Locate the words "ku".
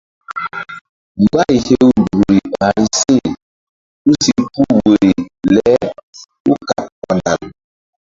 4.03-4.11